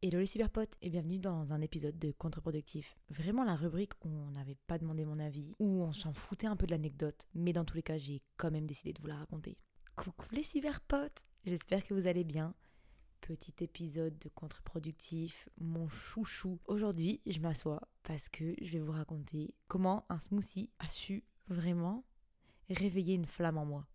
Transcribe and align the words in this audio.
Hello 0.00 0.20
les 0.20 0.26
cyberpotes 0.26 0.76
et 0.80 0.90
bienvenue 0.90 1.18
dans 1.18 1.52
un 1.52 1.60
épisode 1.60 1.98
de 1.98 2.12
Contre-productif. 2.12 2.96
Vraiment 3.10 3.42
la 3.42 3.56
rubrique 3.56 3.94
où 4.04 4.08
on 4.08 4.30
n'avait 4.30 4.56
pas 4.68 4.78
demandé 4.78 5.04
mon 5.04 5.18
avis, 5.18 5.56
où 5.58 5.82
on 5.82 5.92
s'en 5.92 6.12
foutait 6.12 6.46
un 6.46 6.54
peu 6.54 6.66
de 6.66 6.70
l'anecdote, 6.70 7.26
mais 7.34 7.52
dans 7.52 7.64
tous 7.64 7.74
les 7.74 7.82
cas 7.82 7.98
j'ai 7.98 8.22
quand 8.36 8.52
même 8.52 8.68
décidé 8.68 8.92
de 8.92 9.00
vous 9.02 9.08
la 9.08 9.16
raconter. 9.16 9.58
Coucou 9.96 10.28
les 10.30 10.44
cyberpotes 10.44 11.24
J'espère 11.44 11.84
que 11.84 11.94
vous 11.94 12.06
allez 12.06 12.22
bien. 12.22 12.54
Petit 13.22 13.52
épisode 13.58 14.16
de 14.20 14.28
Contre-productif, 14.28 15.48
mon 15.58 15.88
chouchou. 15.88 16.60
Aujourd'hui 16.66 17.20
je 17.26 17.40
m'assois 17.40 17.80
parce 18.04 18.28
que 18.28 18.54
je 18.62 18.74
vais 18.74 18.84
vous 18.84 18.92
raconter 18.92 19.52
comment 19.66 20.06
un 20.10 20.20
smoothie 20.20 20.70
a 20.78 20.88
su 20.88 21.24
vraiment 21.48 22.04
réveiller 22.70 23.14
une 23.14 23.26
flamme 23.26 23.58
en 23.58 23.66
moi. 23.66 23.88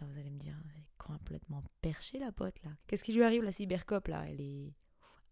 Là 0.00 0.06
vous 0.06 0.20
allez 0.20 0.30
me 0.30 0.38
dire, 0.38 0.54
elle 0.66 0.82
est 0.82 0.88
complètement 0.98 1.64
perchée 1.80 2.20
la 2.20 2.30
pote 2.30 2.62
là. 2.62 2.70
Qu'est-ce 2.86 3.02
qui 3.02 3.12
lui 3.12 3.24
arrive 3.24 3.42
la 3.42 3.50
cybercop 3.50 4.06
là? 4.06 4.24
Elle 4.28 4.40
est 4.40 4.72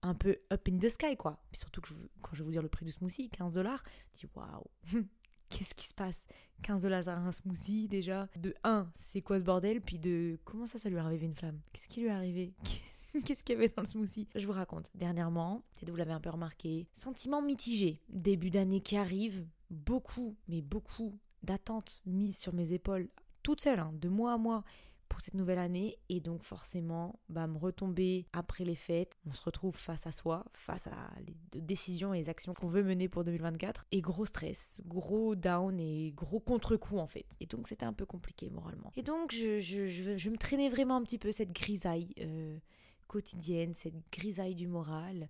un 0.06 0.14
peu 0.14 0.38
up 0.52 0.68
in 0.68 0.78
the 0.78 0.88
sky, 0.88 1.16
quoi. 1.16 1.38
Surtout 1.52 1.80
que 1.80 1.88
quand 2.22 2.34
je 2.34 2.38
vais 2.38 2.44
vous 2.44 2.52
dire 2.52 2.62
le 2.62 2.68
prix 2.68 2.84
du 2.84 2.92
smoothie, 2.92 3.28
15 3.30 3.52
dollars, 3.52 3.82
je 4.14 4.20
dis 4.20 4.26
waouh, 4.34 4.64
qu'est-ce 5.48 5.74
qui 5.74 5.86
se 5.86 5.94
passe? 5.94 6.26
15 6.62 6.82
dollars 6.82 7.08
à 7.08 7.16
un 7.16 7.32
smoothie 7.32 7.88
déjà. 7.88 8.28
De 8.36 8.54
1, 8.64 8.90
c'est 8.98 9.20
quoi 9.20 9.38
ce 9.38 9.44
bordel? 9.44 9.80
Puis 9.80 9.98
de 9.98 10.38
comment 10.44 10.66
ça, 10.66 10.78
ça 10.78 10.88
lui 10.88 10.96
est 10.96 11.00
arrivé 11.00 11.26
une 11.26 11.34
flamme? 11.34 11.60
Qu'est-ce 11.72 11.88
qui 11.88 12.00
lui 12.00 12.08
est 12.08 12.12
arrivé? 12.12 12.54
Qu'est-ce 13.24 13.42
qu'il 13.42 13.54
y 13.54 13.58
avait 13.58 13.68
dans 13.68 13.82
le 13.82 13.88
smoothie? 13.88 14.28
Je 14.34 14.46
vous 14.46 14.52
raconte. 14.52 14.90
Dernièrement, 14.94 15.62
peut-être 15.74 15.90
vous 15.90 15.96
l'avez 15.96 16.12
un 16.12 16.20
peu 16.20 16.30
remarqué, 16.30 16.86
sentiment 16.92 17.40
mitigé. 17.40 18.00
Début 18.08 18.50
d'année 18.50 18.80
qui 18.80 18.96
arrive, 18.96 19.46
beaucoup, 19.70 20.36
mais 20.48 20.60
beaucoup 20.60 21.18
d'attentes 21.42 22.02
mises 22.04 22.36
sur 22.36 22.52
mes 22.52 22.72
épaules, 22.72 23.08
toute 23.42 23.60
seule, 23.60 23.78
hein, 23.78 23.92
de 23.94 24.08
mois 24.08 24.34
à 24.34 24.38
mois 24.38 24.64
pour 25.08 25.20
cette 25.20 25.34
nouvelle 25.34 25.58
année 25.58 25.98
et 26.08 26.20
donc 26.20 26.42
forcément 26.42 27.18
bah, 27.28 27.46
me 27.46 27.58
retomber 27.58 28.26
après 28.32 28.64
les 28.64 28.74
fêtes. 28.74 29.16
On 29.26 29.32
se 29.32 29.42
retrouve 29.42 29.76
face 29.76 30.06
à 30.06 30.12
soi, 30.12 30.44
face 30.54 30.86
à 30.86 31.10
les 31.52 31.60
décisions 31.60 32.14
et 32.14 32.18
les 32.18 32.28
actions 32.28 32.54
qu'on 32.54 32.68
veut 32.68 32.82
mener 32.82 33.08
pour 33.08 33.24
2024 33.24 33.86
et 33.92 34.00
gros 34.00 34.26
stress, 34.26 34.80
gros 34.86 35.34
down 35.34 35.78
et 35.80 36.12
gros 36.14 36.40
contre-coup 36.40 36.98
en 36.98 37.06
fait. 37.06 37.26
Et 37.40 37.46
donc 37.46 37.68
c'était 37.68 37.86
un 37.86 37.92
peu 37.92 38.06
compliqué 38.06 38.50
moralement. 38.50 38.92
Et 38.96 39.02
donc 39.02 39.32
je, 39.32 39.60
je, 39.60 39.86
je, 39.86 40.30
me 40.30 40.36
traînais 40.36 40.68
vraiment 40.68 40.96
un 40.96 41.02
petit 41.02 41.18
peu 41.18 41.32
cette 41.32 41.52
grisaille 41.52 42.14
euh, 42.20 42.58
quotidienne, 43.06 43.74
cette 43.74 43.96
grisaille 44.10 44.54
du 44.54 44.66
moral 44.66 45.28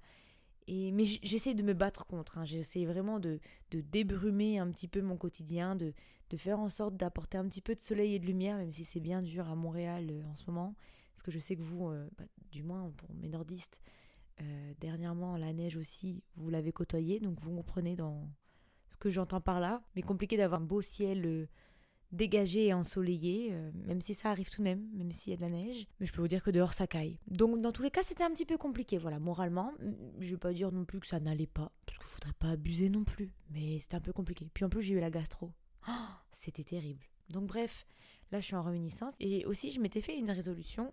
mais 0.68 1.04
j'essaie 1.22 1.54
de 1.54 1.62
me 1.62 1.74
battre 1.74 2.06
contre. 2.06 2.38
Hein. 2.38 2.44
J'essaie 2.44 2.84
vraiment 2.84 3.20
de, 3.20 3.38
de, 3.70 3.80
débrumer 3.80 4.58
un 4.58 4.70
petit 4.70 4.88
peu 4.88 5.00
mon 5.00 5.16
quotidien, 5.16 5.76
de, 5.76 5.92
de 6.30 6.36
faire 6.36 6.58
en 6.58 6.68
sorte 6.68 6.96
d'apporter 6.96 7.38
un 7.38 7.44
petit 7.48 7.60
peu 7.60 7.74
de 7.74 7.80
soleil 7.80 8.14
et 8.14 8.18
de 8.18 8.26
lumière, 8.26 8.56
même 8.56 8.72
si 8.72 8.84
c'est 8.84 9.00
bien 9.00 9.22
dur 9.22 9.48
à 9.48 9.54
Montréal 9.54 10.08
euh, 10.10 10.24
en 10.24 10.34
ce 10.34 10.44
moment. 10.48 10.74
Parce 11.12 11.22
que 11.22 11.30
je 11.30 11.38
sais 11.38 11.56
que 11.56 11.62
vous, 11.62 11.88
euh, 11.88 12.08
bah, 12.18 12.24
du 12.50 12.62
moins 12.62 12.90
pour 12.96 13.14
mes 13.14 13.28
nordistes, 13.28 13.80
euh, 14.42 14.72
dernièrement, 14.80 15.36
la 15.36 15.52
neige 15.52 15.76
aussi, 15.76 16.22
vous 16.36 16.50
l'avez 16.50 16.72
côtoyée, 16.72 17.20
donc 17.20 17.40
vous 17.40 17.54
comprenez 17.54 17.96
dans 17.96 18.28
ce 18.88 18.96
que 18.96 19.08
j'entends 19.08 19.40
par 19.40 19.60
là. 19.60 19.82
Mais 19.94 20.02
compliqué 20.02 20.36
d'avoir 20.36 20.60
un 20.60 20.64
beau 20.64 20.80
ciel 20.80 21.48
dégagé 22.12 22.66
et 22.66 22.74
ensoleillé, 22.74 23.52
même 23.86 24.00
si 24.00 24.14
ça 24.14 24.30
arrive 24.30 24.48
tout 24.48 24.58
de 24.58 24.64
même, 24.64 24.86
même 24.92 25.10
s'il 25.10 25.32
y 25.32 25.34
a 25.34 25.36
de 25.36 25.42
la 25.42 25.48
neige. 25.48 25.86
Mais 25.98 26.06
je 26.06 26.12
peux 26.12 26.20
vous 26.20 26.28
dire 26.28 26.42
que 26.42 26.50
dehors 26.50 26.74
ça 26.74 26.86
caille. 26.86 27.18
Donc 27.26 27.60
dans 27.62 27.72
tous 27.72 27.82
les 27.82 27.90
cas, 27.90 28.02
c'était 28.02 28.22
un 28.22 28.30
petit 28.30 28.44
peu 28.44 28.58
compliqué, 28.58 28.98
voilà, 28.98 29.18
moralement. 29.18 29.72
Je 30.20 30.32
vais 30.32 30.38
pas 30.38 30.52
dire 30.52 30.70
non 30.70 30.84
plus 30.84 31.00
que 31.00 31.06
ça 31.06 31.18
n'allait 31.18 31.48
pas, 31.48 31.72
parce 31.86 31.98
que 31.98 32.04
je 32.06 32.12
voudrais 32.12 32.32
pas 32.34 32.50
abuser 32.50 32.90
non 32.90 33.04
plus. 33.04 33.32
Mais 33.50 33.78
c'était 33.80 33.96
un 33.96 34.00
peu 34.00 34.12
compliqué. 34.12 34.48
Puis 34.52 34.64
en 34.64 34.68
plus, 34.68 34.82
j'ai 34.82 34.94
eu 34.94 35.00
la 35.00 35.10
gastro. 35.10 35.50
C'était 36.30 36.64
terrible. 36.64 37.04
Donc 37.30 37.46
bref, 37.46 37.86
là 38.30 38.40
je 38.40 38.46
suis 38.46 38.56
en 38.56 38.62
réminiscence. 38.62 39.14
Et 39.20 39.44
aussi, 39.46 39.72
je 39.72 39.80
m'étais 39.80 40.00
fait 40.00 40.16
une 40.16 40.30
résolution 40.30 40.92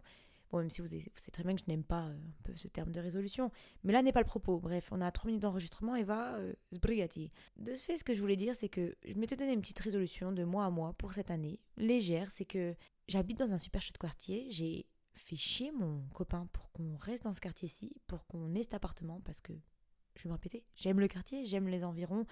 même 0.59 0.69
si 0.69 0.81
vous, 0.81 0.88
savez 0.88 1.11
très 1.31 1.44
bien 1.44 1.55
que 1.55 1.61
je 1.66 1.72
n'aime 1.72 1.83
pas 1.83 2.03
euh, 2.03 2.13
un 2.13 2.44
peu 2.44 2.55
ce 2.55 2.67
terme 2.67 2.91
de 2.91 3.00
résolution. 3.00 3.52
Mais 3.83 3.94
là 3.94 4.02
n'est 4.02 4.11
pas 4.11 4.22
le 4.22 4.25
propos. 4.25 4.59
Bref, 4.59 4.89
on 4.91 5.02
a 5.02 5.11
3 5.11 5.27
minutes 5.27 5.41
d'enregistrement 5.41 5.95
et 5.95 6.03
va 6.03 6.35
euh, 6.35 6.53
sbrigati. 6.72 7.31
De 7.58 7.73
ce 7.73 7.83
fait, 7.83 7.97
ce 7.97 8.03
que 8.03 8.13
je 8.13 8.22
voulais 8.22 8.35
dire, 8.35 8.55
c'est 8.55 8.69
que 8.69 8.95
je 9.05 9.13
m'étais 9.16 9.35
donné 9.35 9.53
une 9.53 9.61
petite 9.61 9.80
résolution 9.80 10.31
de 10.31 10.44
mois 10.44 10.66
à 10.66 10.69
mois 10.69 10.94
pour 10.94 11.13
cette 11.13 11.31
année, 11.31 11.59
légère. 11.78 12.31
C'est 12.31 12.46
que 12.46 12.75
j'habite 13.07 13.40
dans 13.40 13.53
un 13.53 13.57
super 13.57 13.81
chouette 13.81 13.97
quartier. 13.97 14.47
J'ai 14.50 14.85
fait 15.16 15.35
chier 15.35 15.72
mon 15.72 16.01
copain 16.13 16.47
pour 16.51 16.72
qu'on 16.72 16.96
reste 16.97 17.23
dans 17.23 17.34
ce 17.34 17.41
quartier-ci, 17.41 17.96
pour 18.07 18.25
qu'on 18.28 18.53
ait 18.56 18.63
cet 18.63 18.73
appartement, 18.73 19.22
parce 19.22 19.41
que 19.41 19.53
je 20.16 20.24
vais 20.24 20.29
me 20.29 20.34
répéter, 20.34 20.63
j'aime 20.75 21.00
le 21.00 21.07
quartier, 21.07 21.46
j'aime 21.46 21.68
les 21.68 21.84
environs, 21.84 22.25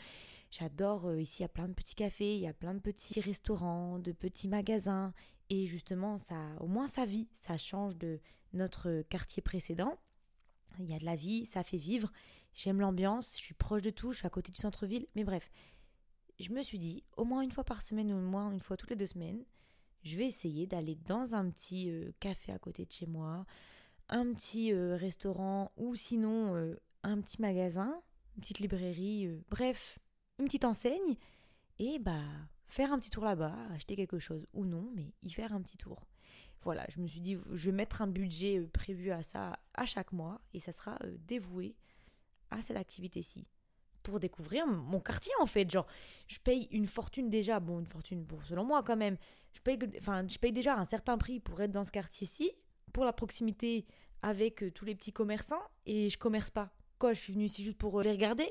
j'adore, 0.49 1.07
euh, 1.07 1.21
ici 1.21 1.39
il 1.39 1.41
y 1.43 1.45
a 1.45 1.49
plein 1.49 1.67
de 1.67 1.73
petits 1.73 1.95
cafés, 1.95 2.35
il 2.35 2.41
y 2.41 2.47
a 2.47 2.53
plein 2.53 2.73
de 2.73 2.79
petits 2.79 3.19
restaurants, 3.19 3.99
de 3.99 4.11
petits 4.11 4.47
magasins, 4.47 5.13
et 5.49 5.67
justement, 5.67 6.17
ça, 6.17 6.37
au 6.59 6.67
moins 6.67 6.87
ça 6.87 7.05
vit, 7.05 7.27
ça 7.33 7.57
change 7.57 7.97
de 7.97 8.19
notre 8.53 9.01
quartier 9.09 9.41
précédent. 9.41 9.97
Il 10.79 10.85
y 10.85 10.93
a 10.93 10.99
de 10.99 11.05
la 11.05 11.15
vie, 11.15 11.45
ça 11.45 11.63
fait 11.63 11.77
vivre, 11.77 12.11
j'aime 12.53 12.79
l'ambiance, 12.79 13.35
je 13.37 13.43
suis 13.43 13.53
proche 13.53 13.81
de 13.81 13.89
tout, 13.89 14.13
je 14.13 14.19
suis 14.19 14.27
à 14.27 14.29
côté 14.29 14.51
du 14.51 14.57
centre-ville, 14.57 15.07
mais 15.15 15.23
bref, 15.23 15.51
je 16.39 16.51
me 16.51 16.61
suis 16.61 16.77
dit, 16.77 17.03
au 17.17 17.25
moins 17.25 17.41
une 17.41 17.51
fois 17.51 17.63
par 17.63 17.81
semaine 17.81 18.11
ou 18.11 18.15
au 18.15 18.21
moins 18.21 18.51
une 18.51 18.59
fois 18.59 18.77
toutes 18.77 18.89
les 18.89 18.95
deux 18.95 19.07
semaines, 19.07 19.43
je 20.03 20.17
vais 20.17 20.25
essayer 20.25 20.65
d'aller 20.65 20.95
dans 21.05 21.35
un 21.35 21.49
petit 21.49 21.91
euh, 21.91 22.11
café 22.19 22.51
à 22.51 22.59
côté 22.59 22.85
de 22.85 22.91
chez 22.91 23.05
moi, 23.05 23.45
un 24.09 24.33
petit 24.33 24.73
euh, 24.73 24.95
restaurant 24.95 25.71
ou 25.77 25.95
sinon 25.95 26.55
un 27.03 27.19
petit 27.21 27.41
magasin, 27.41 28.01
une 28.35 28.41
petite 28.41 28.59
librairie, 28.59 29.27
euh, 29.27 29.41
bref, 29.49 29.99
une 30.39 30.45
petite 30.45 30.65
enseigne, 30.65 31.15
et 31.79 31.99
bah 31.99 32.21
faire 32.67 32.93
un 32.93 32.99
petit 32.99 33.09
tour 33.09 33.25
là-bas, 33.25 33.55
acheter 33.73 33.95
quelque 33.95 34.19
chose 34.19 34.45
ou 34.53 34.65
non, 34.65 34.89
mais 34.95 35.13
y 35.23 35.29
faire 35.29 35.53
un 35.53 35.61
petit 35.61 35.77
tour. 35.77 36.07
Voilà, 36.63 36.85
je 36.89 36.99
me 37.01 37.07
suis 37.07 37.21
dit, 37.21 37.37
je 37.51 37.69
vais 37.69 37.75
mettre 37.75 38.01
un 38.01 38.07
budget 38.07 38.59
euh, 38.59 38.67
prévu 38.67 39.11
à 39.11 39.23
ça 39.23 39.59
à 39.73 39.85
chaque 39.85 40.11
mois, 40.11 40.41
et 40.53 40.59
ça 40.59 40.71
sera 40.71 40.97
euh, 41.03 41.17
dévoué 41.27 41.75
à 42.49 42.61
cette 42.61 42.77
activité-ci. 42.77 43.47
Pour 44.03 44.19
découvrir 44.19 44.65
mon 44.65 44.99
quartier 44.99 45.31
en 45.39 45.45
fait, 45.45 45.69
genre 45.69 45.85
je 46.27 46.39
paye 46.39 46.67
une 46.71 46.87
fortune 46.87 47.29
déjà, 47.29 47.59
bon 47.59 47.79
une 47.79 47.85
fortune 47.85 48.25
pour 48.25 48.43
selon 48.43 48.65
moi 48.65 48.81
quand 48.81 48.97
même, 48.97 49.15
je 49.53 49.59
paye, 49.59 49.77
enfin, 49.99 50.27
je 50.27 50.39
paye 50.39 50.51
déjà 50.51 50.75
un 50.75 50.85
certain 50.85 51.19
prix 51.19 51.39
pour 51.39 51.61
être 51.61 51.71
dans 51.71 51.83
ce 51.83 51.91
quartier-ci, 51.91 52.51
pour 52.93 53.05
la 53.05 53.13
proximité 53.13 53.85
avec 54.23 54.63
tous 54.73 54.85
les 54.85 54.95
petits 54.95 55.13
commerçants, 55.13 55.61
et 55.85 56.09
je 56.09 56.17
commerce 56.17 56.49
pas 56.49 56.73
je 57.09 57.19
suis 57.19 57.33
venue 57.33 57.45
ici 57.45 57.63
juste 57.63 57.77
pour 57.77 57.99
euh, 57.99 58.03
les 58.03 58.11
regarder, 58.11 58.49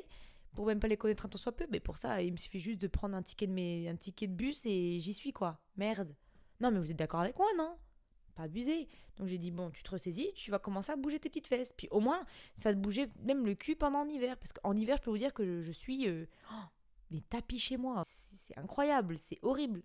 pour 0.55 0.67
même 0.67 0.81
pas 0.81 0.89
les 0.89 0.97
connaître 0.97 1.27
un 1.27 1.29
tant 1.29 1.39
soit 1.39 1.53
peu, 1.53 1.67
mais 1.71 1.81
pour 1.81 1.97
ça, 1.97 2.23
il 2.23 2.33
me 2.33 2.37
suffit 2.37 2.61
juste 2.61 2.81
de 2.81 2.89
prendre 2.89 3.17
un 3.17 3.23
ticket 3.23 3.47
de, 3.47 4.27
bus 4.33 4.67
et 4.67 5.01
j'y 5.01 5.15
suis, 5.15 5.33
quoi. 5.33 5.61
Merde. 5.77 6.15
Non, 6.61 6.71
mais 6.71 6.79
vous 6.79 6.91
êtes 6.91 6.99
d'accord 6.99 7.21
avec 7.21 7.39
moi, 7.39 7.49
non? 7.57 7.77
Pas 8.35 8.45
abusé. 8.45 8.89
Donc 9.17 9.29
j'ai 9.29 9.39
dit, 9.39 9.51
bon, 9.51 9.71
tu 9.71 9.83
te 9.83 9.91
ressaisis, 9.91 10.33
tu 10.35 10.51
vas 10.51 10.59
commencer 10.59 10.93
à 10.93 10.97
bouger 10.97 11.19
tes 11.19 11.29
petites 11.29 11.47
fesses. 11.47 11.73
Puis 11.73 11.89
au 11.91 12.01
moins, 12.01 12.25
ça 12.55 12.73
te 12.73 12.79
bougeait 12.79 13.09
même 13.23 13.47
le 13.47 13.55
cul 13.55 13.77
pendant 13.77 14.05
l'hiver. 14.05 14.37
Parce 14.39 14.53
qu'en 14.53 14.77
hiver, 14.77 14.97
je 14.99 15.03
peux 15.03 15.11
vous 15.11 15.19
dire 15.19 15.35
que 15.35 15.61
je, 15.61 15.73
suis 15.73 16.09
euh, 16.09 16.27
oh, 16.53 16.65
des 17.11 17.21
tapis 17.21 17.59
chez 17.59 17.77
moi. 17.77 18.05
C'est 18.47 18.59
incroyable, 18.59 19.17
c'est 19.17 19.39
horrible. 19.43 19.83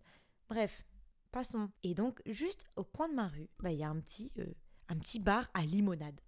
Bref, 0.50 0.84
passons. 1.32 1.70
Et 1.84 1.94
donc, 1.94 2.22
juste 2.26 2.66
au 2.76 2.84
coin 2.84 3.10
de 3.10 3.14
ma 3.14 3.28
rue, 3.28 3.50
bah, 3.60 3.72
il 3.72 3.80
y 3.80 3.84
a 3.84 3.92
euh, 3.92 4.46
un 4.90 4.98
petit 4.98 5.20
bar 5.20 5.50
à 5.54 5.62
limonade. 5.64 6.20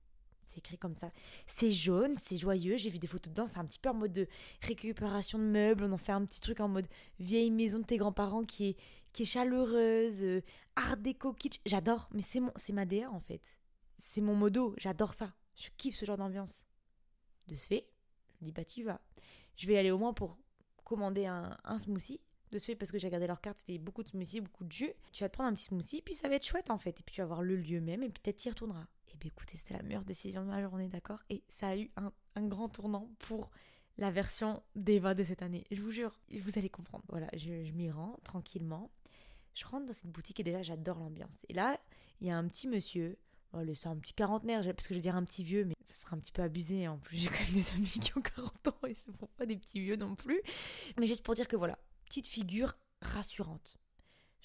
C'est 0.47 0.59
écrit 0.59 0.77
comme 0.77 0.95
ça. 0.95 1.11
C'est 1.45 1.71
jaune, 1.71 2.15
c'est 2.17 2.37
joyeux. 2.37 2.77
J'ai 2.77 2.89
vu 2.89 2.99
des 2.99 3.07
photos 3.07 3.31
dedans. 3.31 3.45
C'est 3.45 3.59
un 3.59 3.65
petit 3.65 3.79
peu 3.79 3.89
en 3.89 3.93
mode 3.93 4.13
de 4.13 4.27
récupération 4.61 5.37
de 5.37 5.43
meubles. 5.43 5.83
On 5.83 5.91
en 5.91 5.97
fait 5.97 6.13
un 6.13 6.25
petit 6.25 6.39
truc 6.39 6.59
en 6.59 6.67
mode 6.67 6.87
vieille 7.19 7.51
maison 7.51 7.79
de 7.79 7.83
tes 7.83 7.97
grands-parents 7.97 8.43
qui 8.43 8.69
est, 8.69 8.77
qui 9.11 9.25
chaleureuse, 9.25 10.23
euh, 10.23 10.41
art 10.75 10.97
déco 10.97 11.33
kitsch. 11.33 11.59
J'adore. 11.65 12.09
Mais 12.13 12.21
c'est 12.21 12.39
mon, 12.39 12.51
c'est 12.55 12.73
ma 12.73 12.85
DA 12.85 13.11
en 13.11 13.19
fait. 13.19 13.57
C'est 13.99 14.21
mon 14.21 14.35
modo. 14.35 14.73
J'adore 14.77 15.13
ça. 15.13 15.33
Je 15.55 15.69
kiffe 15.77 15.95
ce 15.95 16.05
genre 16.05 16.17
d'ambiance. 16.17 16.65
De 17.47 17.55
ce 17.55 17.65
fait, 17.65 17.87
je 18.29 18.33
me 18.41 18.45
dis 18.45 18.51
bah 18.51 18.65
tu 18.65 18.83
vas. 18.83 19.01
Je 19.55 19.67
vais 19.67 19.77
aller 19.77 19.91
au 19.91 19.97
moins 19.97 20.13
pour 20.13 20.37
commander 20.83 21.25
un, 21.25 21.57
un 21.63 21.77
smoothie 21.77 22.21
de 22.51 22.59
ce 22.59 22.67
fait 22.67 22.75
parce 22.75 22.91
que 22.91 22.97
j'ai 22.97 23.07
regardé 23.07 23.27
leur 23.27 23.41
carte, 23.41 23.59
c'était 23.59 23.77
beaucoup 23.77 24.03
de 24.03 24.09
smoothies, 24.09 24.41
beaucoup 24.41 24.63
de 24.63 24.71
jus. 24.71 24.93
Tu 25.11 25.23
vas 25.23 25.29
te 25.29 25.33
prendre 25.33 25.49
un 25.49 25.53
petit 25.53 25.65
smoothie, 25.65 26.01
puis 26.01 26.13
ça 26.13 26.29
va 26.29 26.35
être 26.35 26.45
chouette 26.45 26.69
en 26.69 26.77
fait. 26.77 26.99
Et 26.99 27.03
puis 27.03 27.13
tu 27.13 27.21
vas 27.21 27.27
voir 27.27 27.41
le 27.41 27.55
lieu 27.55 27.81
même, 27.81 28.03
et 28.03 28.09
peut-être 28.09 28.37
tu 28.37 28.47
y 28.47 28.51
retourneras. 28.51 28.87
Eh 29.23 29.27
écoutez, 29.27 29.57
c'était 29.57 29.73
la 29.73 29.83
meilleure 29.83 30.03
décision 30.03 30.43
de 30.43 30.49
ma 30.49 30.61
journée, 30.61 30.87
d'accord? 30.87 31.23
Et 31.29 31.43
ça 31.49 31.69
a 31.69 31.77
eu 31.77 31.89
un, 31.95 32.11
grand 32.47 32.69
tournant 32.69 33.09
pour 33.19 33.49
la 33.97 34.11
version 34.11 34.61
d'Eva 34.75 35.13
de 35.15 35.23
cette 35.23 35.41
année. 35.41 35.65
Je 35.71 35.81
vous 35.81 35.91
jure, 35.91 36.19
vous 36.31 36.57
allez 36.57 36.69
comprendre. 36.69 37.03
Voilà, 37.09 37.27
je, 37.35 37.71
m'y 37.71 37.89
rends 37.89 38.19
tranquillement. 38.23 38.91
Je 39.55 39.65
rentre 39.65 39.87
dans 39.87 39.93
cette 39.93 40.11
boutique 40.11 40.39
et 40.39 40.43
déjà 40.43 40.61
j'adore 40.61 40.99
l'ambiance. 40.99 41.35
Et 41.49 41.53
là, 41.53 41.79
il 42.21 42.27
y 42.27 42.29
a 42.29 42.37
un 42.37 42.47
petit 42.47 42.67
monsieur, 42.67 43.17
oh, 43.53 43.61
c'est 43.73 43.87
un 43.87 43.97
petit 43.97 44.13
quarantenaire, 44.13 44.63
parce 44.75 44.87
que 44.87 44.93
je 44.93 44.99
vais 44.99 45.01
dire 45.01 45.15
un 45.15 45.23
petit 45.23 45.43
vieux, 45.43 45.65
mais 45.65 45.73
ça 45.83 45.95
sera 45.95 46.15
un 46.15 46.19
petit 46.19 46.31
peu 46.31 46.43
abusé. 46.43 46.87
En 46.87 46.99
plus, 46.99 47.17
j'ai 47.17 47.27
quand 47.29 47.43
même 47.43 47.53
des 47.53 47.71
amis 47.71 47.87
qui 47.87 48.15
ont 48.17 48.21
40 48.21 48.67
ans 48.67 48.77
et 48.85 48.89
ne 48.89 48.95
sont 48.95 49.29
pas 49.35 49.45
des 49.45 49.57
petits 49.57 49.79
vieux 49.79 49.95
non 49.95 50.15
plus. 50.15 50.41
Mais 50.99 51.07
juste 51.07 51.23
pour 51.23 51.33
dire 51.33 51.47
que 51.47 51.55
voilà, 51.55 51.79
petite 52.05 52.27
figure 52.27 52.77
rassurante. 53.01 53.77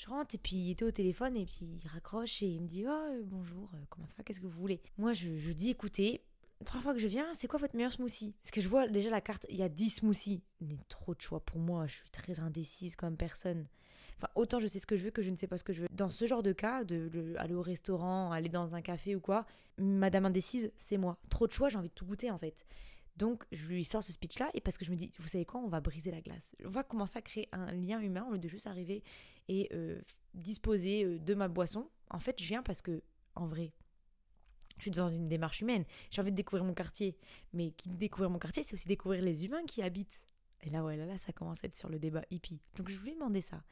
Je 0.02 0.08
rentre 0.08 0.34
et 0.34 0.38
puis 0.38 0.56
il 0.56 0.70
était 0.72 0.84
au 0.84 0.90
téléphone 0.90 1.36
et 1.36 1.46
puis 1.46 1.78
il 1.80 1.88
raccroche 1.88 2.42
et 2.42 2.46
il 2.46 2.62
me 2.62 2.66
dit 2.66 2.84
Oh, 2.88 3.22
bonjour, 3.24 3.70
euh, 3.74 3.78
comment 3.88 4.06
ça 4.08 4.14
va 4.18 4.24
Qu'est-ce 4.24 4.40
que 4.40 4.46
vous 4.46 4.60
voulez? 4.60 4.80
Moi, 4.98 5.12
je, 5.12 5.36
je 5.36 5.52
dis 5.52 5.70
Écoutez, 5.70 6.24
trois 6.64 6.80
fois 6.80 6.92
que 6.92 6.98
je 6.98 7.06
viens, 7.06 7.32
c'est 7.34 7.46
quoi 7.46 7.60
votre 7.60 7.76
meilleur 7.76 7.92
smoothie? 7.92 8.34
Parce 8.42 8.50
que 8.50 8.60
je 8.60 8.68
vois 8.68 8.88
déjà 8.88 9.10
la 9.10 9.20
carte, 9.20 9.46
il 9.48 9.54
y 9.54 9.62
a 9.62 9.68
10 9.68 9.90
smoothies. 9.90 10.42
Il 10.60 10.76
trop 10.88 11.14
de 11.14 11.20
choix 11.20 11.38
pour 11.38 11.60
moi, 11.60 11.86
je 11.86 11.94
suis 11.94 12.10
très 12.10 12.40
indécise 12.40 12.96
comme 12.96 13.16
personne. 13.16 13.68
Enfin, 14.18 14.28
autant 14.34 14.58
je 14.58 14.66
sais 14.66 14.80
ce 14.80 14.86
que 14.86 14.96
je 14.96 15.04
veux 15.04 15.12
que 15.12 15.22
je 15.22 15.30
ne 15.30 15.36
sais 15.36 15.46
pas 15.46 15.56
ce 15.56 15.62
que 15.62 15.72
je 15.72 15.82
veux. 15.82 15.88
Dans 15.92 16.08
ce 16.08 16.26
genre 16.26 16.42
de 16.42 16.52
cas, 16.52 16.82
de, 16.82 17.36
aller 17.38 17.54
au 17.54 17.62
restaurant, 17.62 18.32
aller 18.32 18.48
dans 18.48 18.74
un 18.74 18.82
café 18.82 19.14
ou 19.14 19.20
quoi, 19.20 19.46
madame 19.78 20.26
indécise, 20.26 20.72
c'est 20.76 20.96
moi. 20.96 21.16
Trop 21.30 21.46
de 21.46 21.52
choix, 21.52 21.68
j'ai 21.68 21.78
envie 21.78 21.90
de 21.90 21.94
tout 21.94 22.06
goûter 22.06 22.32
en 22.32 22.38
fait. 22.38 22.66
Donc, 23.18 23.44
je 23.52 23.68
lui 23.68 23.84
sors 23.84 24.02
ce 24.02 24.10
speech-là 24.10 24.50
et 24.54 24.60
parce 24.60 24.78
que 24.78 24.84
je 24.84 24.90
me 24.90 24.96
dis, 24.96 25.12
vous 25.20 25.28
savez 25.28 25.44
quoi, 25.44 25.60
on 25.60 25.68
va 25.68 25.80
briser 25.80 26.10
la 26.10 26.20
glace. 26.20 26.56
On 26.64 26.70
va 26.70 26.82
commencer 26.82 27.18
à 27.18 27.22
créer 27.22 27.48
un 27.52 27.70
lien 27.70 28.00
humain 28.00 28.26
au 28.28 28.32
lieu 28.32 28.38
de 28.38 28.48
juste 28.48 28.66
arriver 28.66 29.04
et 29.48 29.68
euh, 29.72 30.00
disposer 30.34 31.04
euh, 31.04 31.18
de 31.18 31.34
ma 31.34 31.48
boisson. 31.48 31.88
En 32.10 32.18
fait, 32.18 32.40
je 32.40 32.46
viens 32.46 32.62
parce 32.62 32.82
que, 32.82 33.02
en 33.34 33.46
vrai, 33.46 33.72
je 34.76 34.82
suis 34.82 34.90
dans 34.90 35.08
une 35.08 35.28
démarche 35.28 35.60
humaine. 35.60 35.84
J'ai 36.10 36.20
envie 36.20 36.30
de 36.30 36.36
découvrir 36.36 36.64
mon 36.64 36.74
quartier. 36.74 37.16
Mais 37.52 37.70
qui 37.72 37.90
découvrir 37.90 38.30
mon 38.30 38.38
quartier, 38.38 38.62
c'est 38.62 38.74
aussi 38.74 38.88
découvrir 38.88 39.22
les 39.22 39.44
humains 39.44 39.64
qui 39.66 39.82
habitent. 39.82 40.24
Et 40.62 40.70
là, 40.70 40.84
ouais, 40.84 40.96
là, 40.96 41.06
là, 41.06 41.18
ça 41.18 41.32
commence 41.32 41.62
à 41.62 41.66
être 41.66 41.76
sur 41.76 41.88
le 41.88 41.98
débat 41.98 42.22
hippie. 42.30 42.60
Donc, 42.76 42.88
je 42.88 42.98
lui 42.98 43.14
demander 43.14 43.40
ça. 43.40 43.62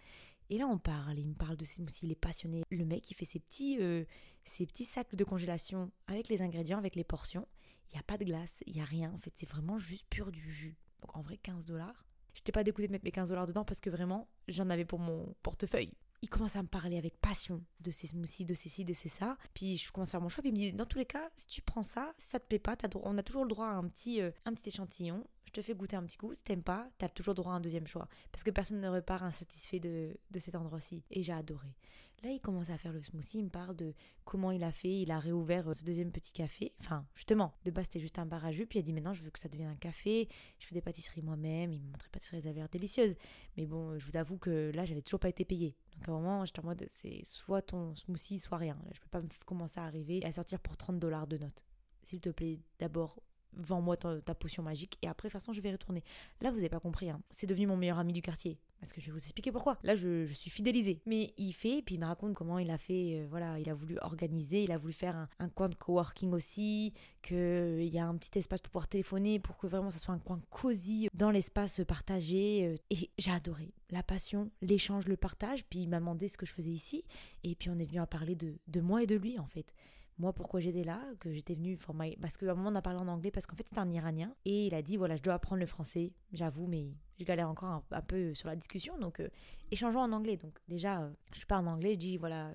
Et 0.51 0.59
là, 0.59 0.67
on 0.67 0.79
parle, 0.79 1.17
il 1.19 1.29
me 1.29 1.35
parle 1.35 1.57
de 1.57 1.65
smoothie, 1.65 2.07
il 2.07 2.13
est 2.13 2.17
passionné. 2.17 2.65
Le 2.71 2.85
mec, 2.85 3.09
il 3.09 3.15
fait 3.15 3.25
ses 3.25 3.39
petits, 3.39 3.79
euh, 3.81 4.05
ses 4.45 4.67
petits 4.67 4.85
sacs 4.85 5.15
de 5.15 5.23
congélation 5.23 5.93
avec 6.09 6.29
les 6.29 6.43
ingrédients, 6.43 6.79
avec 6.79 6.97
les 6.97 7.05
portions. 7.05 7.47
Il 7.89 7.95
n'y 7.95 8.01
a 8.01 8.03
pas 8.03 8.19
de 8.19 8.25
glace, 8.25 8.61
il 8.67 8.75
n'y 8.75 8.81
a 8.81 8.85
rien. 8.85 9.13
En 9.13 9.19
fait, 9.19 9.33
c'est 9.37 9.49
vraiment 9.49 9.79
juste 9.79 10.07
pur 10.11 10.33
du 10.33 10.43
jus. 10.43 10.77
Donc 11.03 11.17
en 11.17 11.23
vrai, 11.23 11.37
15 11.37 11.65
dollars. 11.65 12.05
J'étais 12.35 12.53
pas 12.53 12.65
dégoûtée 12.65 12.87
de 12.87 12.93
mettre 12.93 13.05
mes 13.05 13.13
15 13.13 13.29
dollars 13.29 13.47
dedans 13.47 13.65
parce 13.65 13.81
que 13.81 13.91
vraiment, 13.91 14.29
j'en 14.49 14.71
avais 14.71 14.85
pour 14.85 14.99
mon 14.99 15.35
portefeuille. 15.43 15.93
Il 16.23 16.29
commence 16.29 16.57
à 16.57 16.63
me 16.63 16.69
parler 16.69 16.99
avec 16.99 17.17
passion 17.19 17.65
de 17.81 17.91
ces 17.91 18.07
smoothies, 18.07 18.45
de 18.45 18.55
ces 18.55 18.69
ci, 18.69 18.85
de 18.85 18.93
ces 18.93 19.09
ça. 19.09 19.39
Puis 19.55 19.79
je 19.79 19.91
commence 19.91 20.11
à 20.11 20.13
faire 20.13 20.21
mon 20.21 20.29
choix. 20.29 20.43
Puis 20.43 20.51
il 20.51 20.55
me 20.55 20.59
dit 20.59 20.73
Dans 20.73 20.85
tous 20.85 20.99
les 20.99 21.07
cas, 21.07 21.31
si 21.37 21.47
tu 21.47 21.63
prends 21.63 21.83
ça, 21.83 22.13
si 22.19 22.29
ça 22.29 22.39
te 22.39 22.47
plaît 22.47 22.59
pas, 22.59 22.77
on 23.03 23.17
a 23.17 23.23
toujours 23.23 23.45
le 23.45 23.49
droit 23.49 23.67
à 23.67 23.73
un 23.73 23.89
petit, 23.89 24.21
euh, 24.21 24.31
un 24.45 24.53
petit 24.53 24.69
échantillon. 24.69 25.27
Je 25.47 25.53
te 25.53 25.63
fais 25.63 25.75
goûter 25.75 25.97
un 25.97 26.05
petit 26.05 26.19
coup. 26.19 26.33
Si 26.35 26.45
t'aimes 26.45 26.63
pas, 26.63 26.89
t'as 26.99 27.09
toujours 27.09 27.35
droit 27.35 27.53
à 27.53 27.57
un 27.57 27.61
deuxième 27.61 27.87
choix. 27.87 28.07
Parce 28.31 28.45
que 28.45 28.51
personne 28.51 28.81
ne 28.81 28.89
repart 28.89 29.23
insatisfait 29.23 29.81
de, 29.81 30.17
de 30.31 30.39
cet 30.39 30.55
endroit-ci. 30.55 31.03
Et 31.11 31.23
j'ai 31.23 31.33
adoré. 31.33 31.75
Là, 32.23 32.31
il 32.31 32.41
commence 32.41 32.69
à 32.69 32.77
faire 32.77 32.93
le 32.93 33.01
smoothie, 33.01 33.39
il 33.39 33.45
me 33.45 33.51
parle 33.51 33.75
de 33.75 33.95
comment 34.25 34.51
il 34.51 34.63
a 34.63 34.73
fait, 34.73 35.01
il 35.01 35.11
a 35.11 35.19
réouvert 35.19 35.67
euh, 35.69 35.73
ce 35.73 35.85
deuxième 35.85 36.13
petit 36.13 36.33
café. 36.33 36.75
Enfin, 36.81 37.07
justement, 37.15 37.55
de 37.65 37.71
base, 37.71 37.85
c'était 37.85 38.01
juste 38.01 38.19
un 38.19 38.27
bar 38.27 38.45
à 38.45 38.53
jus, 38.53 38.67
puis 38.67 38.79
il 38.79 38.83
a 38.83 38.85
dit 38.85 38.93
maintenant, 38.93 39.15
je 39.15 39.23
veux 39.23 39.31
que 39.31 39.39
ça 39.39 39.49
devienne 39.49 39.71
un 39.71 39.77
café, 39.77 40.29
je 40.59 40.67
fais 40.67 40.75
des 40.75 40.83
pâtisseries 40.83 41.23
moi-même, 41.23 41.73
il 41.73 41.81
me 41.81 41.91
montrait 41.91 42.11
pâtisseries 42.11 42.47
à 42.47 42.53
l'air 42.53 42.69
délicieuses. 42.69 43.15
Mais 43.57 43.65
bon, 43.65 43.99
je 43.99 44.05
vous 44.05 44.19
avoue 44.19 44.37
que 44.37 44.71
là, 44.75 44.85
j'avais 44.85 45.01
toujours 45.01 45.21
pas 45.21 45.31
été 45.31 45.47
payée. 45.47 45.75
Donc 45.95 46.09
à 46.09 46.13
un 46.13 46.15
moment, 46.15 46.45
j'étais 46.45 46.61
en 46.61 46.65
mode, 46.65 46.87
c'est 46.91 47.23
soit 47.25 47.63
ton 47.63 47.97
smoothie, 47.97 48.39
soit 48.39 48.59
rien. 48.59 48.77
je 48.93 49.01
peux 49.01 49.09
pas 49.09 49.23
commencer 49.47 49.81
à 49.81 49.85
arriver 49.85 50.23
à 50.23 50.33
sortir 50.33 50.61
pour 50.61 50.77
30 50.77 50.99
dollars 50.99 51.27
de 51.27 51.39
notes. 51.39 51.65
S'il 52.03 52.21
te 52.21 52.29
plaît, 52.29 52.61
d'abord, 52.79 53.19
vends-moi 53.55 53.97
ta, 53.97 54.35
potion 54.35 54.63
magique 54.63 54.99
et 55.03 55.09
après 55.09 55.29
de 55.29 55.33
toute 55.33 55.41
façon 55.41 55.53
je 55.53 55.61
vais 55.61 55.73
retourner. 55.73 56.03
Là 56.41 56.51
vous 56.51 56.59
avez 56.59 56.69
pas 56.69 56.81
compris, 56.81 57.11
hein. 57.11 57.21
c'est 57.31 57.47
devenu 57.47 57.67
mon 57.67 57.77
meilleur 57.77 57.99
ami 57.99 58.13
du 58.13 58.23
quartier. 58.23 58.59
Parce 58.81 58.95
que 58.95 59.01
je 59.01 59.07
vais 59.07 59.13
vous 59.13 59.19
expliquer 59.19 59.53
pourquoi. 59.53 59.79
Là, 59.83 59.95
je, 59.95 60.25
suis 60.25 60.51
fidélisée. 60.51 61.01
Mais 61.05 61.35
il 61.37 61.53
fait, 61.53 61.79
et 61.79 61.83
puis 61.83 61.97
il 61.97 62.01
me 62.01 62.07
raconte 62.07 62.35
comment 62.35 62.59
il 62.59 62.71
a 62.71 62.79
fait, 62.79 63.21
euh, 63.21 63.27
voilà, 63.29 63.59
il 63.59 63.69
a 63.69 63.75
voulu 63.75 63.99
organiser, 64.01 64.65
il 64.65 64.73
a 64.73 64.79
voulu 64.79 64.95
faire 64.95 65.29
un, 65.39 65.49
coin 65.51 65.69
de 65.69 65.75
coworking 65.75 66.33
aussi, 66.33 66.95
qu'il 67.23 67.37
euh, 67.37 67.83
y 67.83 67.99
a 67.99 68.07
un 68.07 68.17
petit 68.17 68.39
espace 68.39 68.61
pour 68.61 68.71
pouvoir 68.71 68.89
téléphoner, 68.89 69.39
pour 69.39 69.59
que 69.59 69.67
vraiment 69.67 69.91
ça 69.91 69.99
soit 69.99 70.15
un 70.15 70.19
coin 70.19 70.41
cosy 70.49 71.09
dans 71.13 71.31
l'espace 71.31 71.83
partagé. 71.87 72.67
Euh. 72.67 72.77
et 72.89 73.11
j'ai 73.19 73.31
adoré 73.31 73.75
la 73.91 74.03
passion, 74.03 74.51
l'échange, 74.63 75.07
le 75.07 75.17
partage. 75.17 75.65
Puis 75.67 75.81
il 75.81 75.89
m'a 75.89 75.99
demandé 75.99 76.29
ce 76.29 76.39
que 76.39 76.47
je 76.47 76.53
faisais 76.53 76.71
ici. 76.71 77.05
Et 77.45 77.55
puis 77.55 77.69
on 77.69 77.79
est 77.79 77.85
venu 77.85 78.01
à 78.01 78.07
parler 78.07 78.35
de, 78.35 78.55
de 78.67 78.81
moi 78.81 79.03
et 79.03 79.07
de 79.07 79.17
lui, 79.17 79.39
en 79.39 79.47
fait 79.47 79.75
moi 80.21 80.33
pourquoi 80.35 80.61
j'étais 80.61 80.85
là, 80.85 81.01
que 81.19 81.33
j'étais 81.33 81.55
venue 81.55 81.79
parce 82.21 82.37
qu'à 82.37 82.51
un 82.51 82.55
moment 82.55 82.71
on 82.71 82.75
a 82.75 82.83
parlé 82.83 83.01
en 83.01 83.09
anglais 83.09 83.31
parce 83.31 83.47
qu'en 83.47 83.57
fait 83.57 83.67
c'était 83.67 83.81
un 83.81 83.91
Iranien 83.91 84.35
et 84.45 84.67
il 84.67 84.75
a 84.75 84.83
dit 84.83 84.97
voilà 84.97 85.17
je 85.17 85.23
dois 85.23 85.35
apprendre 85.35 85.61
le 85.61 85.67
français, 85.67 86.13
j'avoue 86.33 86.67
mais 86.67 86.93
je 87.19 87.25
galère 87.25 87.49
encore 87.49 87.83
un, 87.91 88.03
peu 88.03 88.35
sur 88.35 88.49
la 88.49 88.57
discussion 88.57 88.99
donc 88.99 89.21
euh, 89.21 89.29
échangeons 89.71 90.01
en 90.01 90.13
anglais 90.13 90.37
donc 90.37 90.59
déjà 90.69 91.03
euh, 91.03 91.11
je 91.33 91.45
parle 91.47 91.67
en 91.67 91.73
anglais, 91.73 91.95
je 91.95 91.99
dis 91.99 92.17
voilà 92.19 92.53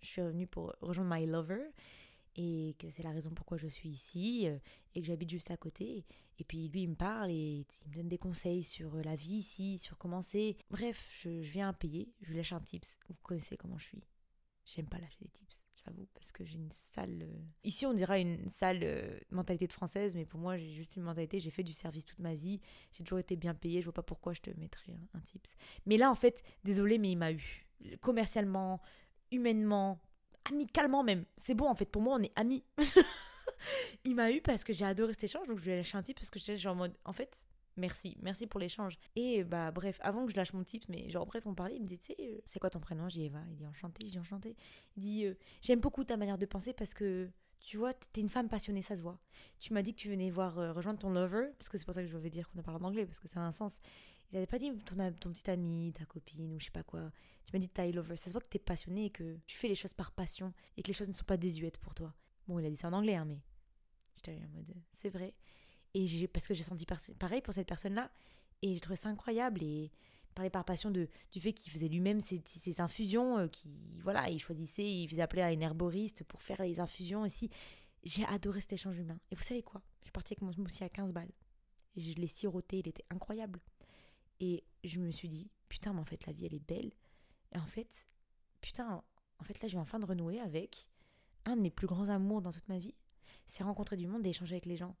je 0.00 0.06
suis 0.06 0.22
venue 0.22 0.46
pour 0.46 0.72
rejoindre 0.80 1.12
my 1.12 1.26
lover 1.26 1.64
et 2.36 2.76
que 2.78 2.88
c'est 2.88 3.02
la 3.02 3.10
raison 3.10 3.30
pourquoi 3.30 3.56
je 3.58 3.66
suis 3.66 3.88
ici 3.88 4.46
euh, 4.46 4.56
et 4.94 5.00
que 5.00 5.06
j'habite 5.06 5.30
juste 5.30 5.50
à 5.50 5.56
côté 5.56 6.04
et 6.38 6.44
puis 6.44 6.68
lui 6.68 6.82
il 6.82 6.90
me 6.90 6.94
parle 6.94 7.30
et 7.30 7.66
il 7.84 7.90
me 7.90 7.94
donne 7.96 8.08
des 8.08 8.18
conseils 8.18 8.62
sur 8.62 8.94
la 8.96 9.14
vie 9.14 9.34
ici, 9.34 9.76
sur 9.76 9.98
comment 9.98 10.22
c'est. 10.22 10.56
Bref, 10.70 11.10
je, 11.20 11.42
je 11.42 11.52
viens 11.52 11.68
à 11.68 11.72
payer, 11.74 12.14
je 12.22 12.30
lui 12.30 12.38
lâche 12.38 12.54
un 12.54 12.60
tips, 12.60 12.96
vous 13.08 13.14
connaissez 13.22 13.58
comment 13.58 13.76
je 13.76 13.88
suis. 13.88 14.04
J'aime 14.64 14.86
pas 14.86 14.98
lâcher 14.98 15.18
des 15.20 15.28
tips 15.28 15.60
j'avoue, 15.84 16.06
parce 16.14 16.32
que 16.32 16.44
j'ai 16.44 16.56
une 16.56 16.70
sale. 16.70 17.22
Euh, 17.22 17.38
ici, 17.64 17.86
on 17.86 17.94
dirait 17.94 18.20
une 18.20 18.48
sale 18.48 18.80
euh, 18.82 19.18
mentalité 19.30 19.66
de 19.66 19.72
française, 19.72 20.14
mais 20.14 20.24
pour 20.24 20.40
moi, 20.40 20.56
j'ai 20.56 20.70
juste 20.70 20.96
une 20.96 21.02
mentalité. 21.02 21.40
J'ai 21.40 21.50
fait 21.50 21.62
du 21.62 21.72
service 21.72 22.04
toute 22.04 22.18
ma 22.18 22.34
vie. 22.34 22.60
J'ai 22.92 23.04
toujours 23.04 23.18
été 23.18 23.36
bien 23.36 23.54
payée. 23.54 23.80
Je 23.80 23.86
vois 23.86 23.94
pas 23.94 24.02
pourquoi 24.02 24.32
je 24.32 24.40
te 24.40 24.50
mettrais 24.58 24.92
un, 25.14 25.20
tips. 25.20 25.54
Mais 25.86 25.96
là, 25.96 26.10
en 26.10 26.14
fait, 26.14 26.42
désolé, 26.64 26.98
mais 26.98 27.10
il 27.10 27.16
m'a 27.16 27.32
eu. 27.32 27.66
Commercialement, 28.00 28.80
humainement, 29.30 30.00
amicalement 30.44 31.02
même. 31.02 31.24
C'est 31.36 31.54
bon, 31.54 31.66
en 31.66 31.74
fait, 31.74 31.86
pour 31.86 32.02
moi, 32.02 32.16
on 32.18 32.22
est 32.22 32.32
amis. 32.36 32.64
il 34.04 34.14
m'a 34.14 34.30
eu 34.30 34.40
parce 34.40 34.64
que 34.64 34.72
j'ai 34.72 34.84
adoré 34.84 35.14
cet 35.14 35.24
échange, 35.24 35.48
donc 35.48 35.58
je 35.58 35.64
lui 35.64 35.72
ai 35.72 35.76
lâché 35.76 35.96
un 35.96 36.02
tip 36.02 36.16
parce 36.16 36.30
que 36.30 36.38
j'étais 36.38 36.56
genre 36.56 36.74
en 36.74 36.78
mode. 36.78 36.96
En 37.04 37.12
fait, 37.12 37.46
merci, 37.80 38.16
merci 38.22 38.46
pour 38.46 38.60
l'échange. 38.60 38.98
Et 39.16 39.42
bah 39.42 39.70
bref, 39.72 39.98
avant 40.02 40.24
que 40.24 40.32
je 40.32 40.36
lâche 40.36 40.52
mon 40.52 40.62
tips, 40.62 40.88
mais 40.88 41.10
genre 41.10 41.26
bref, 41.26 41.44
on 41.46 41.54
parlait, 41.54 41.76
il 41.76 41.82
me 41.82 41.86
dit, 41.86 41.98
tu 41.98 42.06
sais, 42.06 42.16
euh, 42.20 42.38
c'est 42.44 42.60
quoi 42.60 42.70
ton 42.70 42.80
prénom? 42.80 43.08
J'ai 43.08 43.24
Eva. 43.24 43.40
Il 43.50 43.56
dit 43.56 43.66
enchanté, 43.66 44.08
j'ai 44.08 44.20
enchanté. 44.20 44.56
Il 44.96 45.02
dit, 45.02 45.24
euh, 45.24 45.34
j'aime 45.60 45.80
beaucoup 45.80 46.04
ta 46.04 46.16
manière 46.16 46.38
de 46.38 46.46
penser 46.46 46.72
parce 46.72 46.94
que 46.94 47.28
tu 47.60 47.76
vois, 47.76 47.92
t'es 47.92 48.20
une 48.20 48.28
femme 48.28 48.48
passionnée, 48.48 48.82
ça 48.82 48.96
se 48.96 49.02
voit. 49.02 49.18
Tu 49.58 49.74
m'as 49.74 49.82
dit 49.82 49.92
que 49.92 50.00
tu 50.00 50.08
venais 50.08 50.30
voir 50.30 50.58
euh, 50.58 50.72
rejoindre 50.72 50.98
ton 50.98 51.10
lover, 51.10 51.48
parce 51.58 51.68
que 51.68 51.76
c'est 51.76 51.84
pour 51.84 51.94
ça 51.94 52.02
que 52.02 52.08
je 52.08 52.16
voulais 52.16 52.30
dire 52.30 52.48
qu'on 52.48 52.58
a 52.58 52.62
parlé 52.62 52.80
en 52.82 52.86
anglais, 52.86 53.04
parce 53.04 53.20
que 53.20 53.28
ça 53.28 53.40
a 53.40 53.42
un 53.42 53.52
sens. 53.52 53.80
Il 54.30 54.34
n'avait 54.34 54.46
pas 54.46 54.58
dit 54.58 54.72
ton, 54.84 54.96
ton 55.12 55.30
petit 55.30 55.50
ami, 55.50 55.92
ta 55.92 56.04
copine, 56.04 56.54
ou 56.54 56.60
je 56.60 56.66
sais 56.66 56.70
pas 56.70 56.82
quoi. 56.82 57.10
Tu 57.44 57.52
m'as 57.52 57.58
dit 57.58 57.68
taille 57.68 57.92
lover. 57.92 58.16
Ça 58.16 58.26
se 58.26 58.30
voit 58.30 58.40
que 58.40 58.48
t'es 58.48 58.58
passionné 58.58 59.06
et 59.06 59.10
que 59.10 59.38
tu 59.46 59.58
fais 59.58 59.68
les 59.68 59.74
choses 59.74 59.92
par 59.92 60.12
passion 60.12 60.52
et 60.76 60.82
que 60.82 60.88
les 60.88 60.94
choses 60.94 61.08
ne 61.08 61.12
sont 61.12 61.24
pas 61.24 61.36
désuètes 61.36 61.78
pour 61.78 61.94
toi. 61.94 62.14
Bon, 62.46 62.58
il 62.58 62.64
a 62.64 62.70
dit 62.70 62.76
ça 62.76 62.88
en 62.88 62.92
anglais, 62.92 63.16
hein, 63.16 63.24
mais 63.24 63.40
j'étais 64.14 64.40
en 64.42 64.48
mode, 64.54 64.72
c'est 64.92 65.10
vrai. 65.10 65.34
Et 65.94 66.06
j'ai, 66.06 66.28
parce 66.28 66.46
que 66.46 66.54
j'ai 66.54 66.62
senti 66.62 66.86
pareil 67.18 67.40
pour 67.40 67.54
cette 67.54 67.66
personne-là, 67.66 68.10
et 68.62 68.74
j'ai 68.74 68.80
trouvé 68.80 68.96
ça 68.96 69.08
incroyable. 69.08 69.62
Et 69.62 69.90
parlait 70.34 70.50
par 70.50 70.64
passion 70.64 70.90
de, 70.90 71.08
du 71.32 71.40
fait 71.40 71.52
qu'il 71.52 71.72
faisait 71.72 71.88
lui-même 71.88 72.20
ses, 72.20 72.80
infusions, 72.80 73.38
euh, 73.38 73.48
qui, 73.48 73.68
voilà, 74.02 74.30
il 74.30 74.38
choisissait, 74.38 74.84
il 74.84 75.08
faisait 75.08 75.22
appeler 75.22 75.42
à 75.42 75.46
un 75.46 75.60
herboriste 75.60 76.24
pour 76.24 76.42
faire 76.42 76.62
les 76.62 76.80
infusions 76.80 77.24
ici. 77.24 77.50
J'ai 78.04 78.24
adoré 78.24 78.60
cet 78.60 78.72
échange 78.74 78.96
humain. 78.96 79.18
Et 79.30 79.34
vous 79.34 79.42
savez 79.42 79.62
quoi? 79.62 79.82
Je 80.00 80.06
suis 80.06 80.12
partie 80.12 80.32
avec 80.32 80.42
mon 80.42 80.52
smoothie 80.52 80.84
à 80.84 80.88
15 80.88 81.12
balles. 81.12 81.32
Et 81.96 82.00
je 82.00 82.14
l'ai 82.14 82.26
siroté, 82.26 82.78
il 82.78 82.88
était 82.88 83.04
incroyable. 83.10 83.60
Et 84.40 84.64
je 84.84 84.98
me 84.98 85.10
suis 85.10 85.28
dit, 85.28 85.50
putain, 85.68 85.92
mais 85.92 86.00
en 86.00 86.04
fait, 86.04 86.24
la 86.26 86.32
vie, 86.32 86.46
elle 86.46 86.54
est 86.54 86.66
belle. 86.66 86.92
Et 87.52 87.58
en 87.58 87.66
fait, 87.66 88.06
putain, 88.60 89.02
en 89.38 89.44
fait, 89.44 89.60
là, 89.60 89.68
je 89.68 89.76
enfin 89.76 89.98
de 89.98 90.06
renouer 90.06 90.40
avec 90.40 90.88
un 91.44 91.56
de 91.56 91.60
mes 91.60 91.70
plus 91.70 91.86
grands 91.86 92.08
amours 92.08 92.40
dans 92.40 92.52
toute 92.52 92.68
ma 92.68 92.78
vie. 92.78 92.94
C'est 93.46 93.64
rencontrer 93.64 93.96
du 93.96 94.06
monde 94.06 94.24
et 94.26 94.30
échanger 94.30 94.54
avec 94.54 94.66
les 94.66 94.76
gens. 94.76 94.96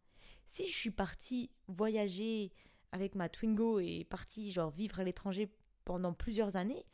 Si 0.50 0.66
je 0.66 0.76
suis 0.76 0.90
partie 0.90 1.48
voyager, 1.68 2.52
avec 2.90 3.14
ma 3.14 3.28
Twingo 3.28 3.78
et 3.78 4.04
partie 4.04 4.50
genre 4.50 4.72
vivre 4.72 4.98
à 4.98 5.04
l'étranger 5.04 5.48
pendant 5.84 6.12
plusieurs 6.12 6.56
années, 6.56 6.84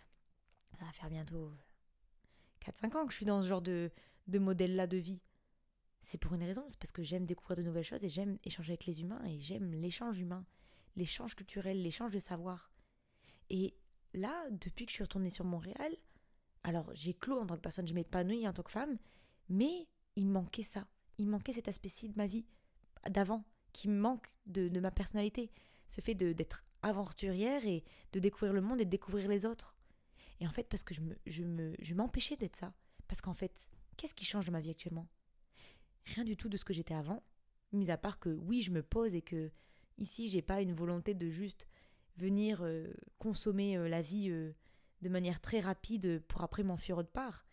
ça 0.78 0.84
va 0.84 0.92
faire 0.92 1.08
bientôt 1.08 1.50
4-5 2.60 2.96
ans 2.98 3.06
que 3.06 3.12
je 3.12 3.16
suis 3.16 3.24
dans 3.24 3.42
ce 3.42 3.48
genre 3.48 3.62
de, 3.62 3.90
de 4.26 4.38
modèle-là 4.38 4.86
de 4.86 4.98
vie. 4.98 5.22
C'est 6.02 6.18
pour 6.18 6.34
une 6.34 6.42
raison, 6.42 6.66
c'est 6.68 6.78
parce 6.78 6.92
que 6.92 7.02
j'aime 7.02 7.24
découvrir 7.24 7.56
de 7.56 7.62
nouvelles 7.62 7.82
choses 7.82 8.04
et 8.04 8.10
j'aime 8.10 8.38
échanger 8.44 8.72
avec 8.72 8.84
les 8.84 9.00
humains 9.00 9.24
et 9.24 9.40
j'aime 9.40 9.72
l'échange 9.72 10.18
humain, 10.18 10.44
l'échange 10.94 11.34
culturel, 11.34 11.82
l'échange 11.82 12.12
de 12.12 12.18
savoir. 12.18 12.70
Et 13.48 13.74
là, 14.12 14.34
depuis 14.50 14.84
que 14.84 14.90
je 14.90 14.96
suis 14.96 15.04
retournée 15.04 15.30
sur 15.30 15.46
Montréal, 15.46 15.96
alors 16.62 16.90
j'ai 16.92 17.14
clos 17.14 17.40
en 17.40 17.46
tant 17.46 17.56
que 17.56 17.62
personne, 17.62 17.88
je 17.88 17.94
m'épanouis 17.94 18.46
en 18.46 18.52
tant 18.52 18.62
que 18.62 18.70
femme, 18.70 18.98
mais 19.48 19.88
il 20.14 20.28
manquait 20.28 20.62
ça. 20.62 20.86
Il 21.16 21.30
manquait 21.30 21.54
cet 21.54 21.68
aspect-ci 21.68 22.10
de 22.10 22.18
ma 22.18 22.26
vie 22.26 22.44
d'avant, 23.10 23.44
qui 23.72 23.88
me 23.88 23.98
manque 23.98 24.32
de, 24.46 24.68
ma 24.80 24.90
personnalité 24.90 25.50
ce 25.88 26.00
fait 26.00 26.14
d'être 26.14 26.64
aventurière 26.82 27.64
et 27.66 27.84
de 28.12 28.18
découvrir 28.18 28.52
le 28.52 28.60
monde 28.60 28.80
et 28.80 28.84
de 28.84 28.90
découvrir 28.90 29.28
les 29.28 29.46
autres. 29.46 29.76
Et 30.40 30.46
en 30.46 30.50
fait, 30.50 30.68
parce 30.68 30.82
que 30.82 30.94
je 30.94 31.00
me, 31.00 31.16
je 31.26 31.44
me, 31.44 31.74
je 31.80 31.94
m'empêchais 31.94 32.36
d'être 32.36 32.56
ça. 32.56 32.72
Parce 33.08 33.20
qu'en 33.20 33.34
fait, 33.34 33.70
qu'est-ce 33.96 34.14
qui 34.14 34.24
change 34.24 34.50
ma 34.50 34.60
vie 34.60 34.70
actuellement? 34.70 35.06
Rien 36.04 36.24
du 36.24 36.36
tout 36.36 36.48
de 36.48 36.56
ce 36.56 36.64
que 36.64 36.72
j'étais 36.72 36.94
avant, 36.94 37.22
mis 37.72 37.90
à 37.90 37.96
part 37.96 38.18
que 38.18 38.30
oui, 38.30 38.62
je 38.62 38.70
me 38.70 38.82
pose 38.82 39.14
et 39.14 39.22
que 39.22 39.50
ici, 39.98 40.28
j'ai 40.28 40.42
pas 40.42 40.60
une 40.60 40.74
volonté 40.74 41.14
de 41.14 41.28
juste 41.28 41.68
venir 42.16 42.60
euh, 42.62 42.92
consommer 43.18 43.76
euh, 43.76 43.88
la 43.88 44.02
vie 44.02 44.30
euh, 44.30 44.52
de 45.02 45.08
manière 45.08 45.40
très 45.40 45.60
rapide 45.60 46.22
pour 46.28 46.42
après 46.42 46.62
m'enfuir 46.62 46.98
autre 46.98 47.10
part. 47.10 47.46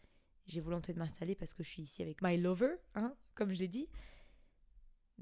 J'ai 0.46 0.62
volonté 0.62 0.94
de 0.94 1.00
m'installer 1.00 1.36
parce 1.36 1.54
que 1.54 1.64
je 1.64 1.70
suis 1.70 1.84
ici 1.84 2.02
avec 2.02 2.22
my 2.22 2.38
lover, 2.38 2.76
hein, 2.96 3.16
comme 3.36 3.54
je 3.54 3.60
l'ai 3.60 3.68
dit. 3.68 3.88